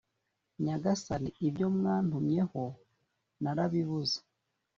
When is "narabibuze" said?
3.41-4.17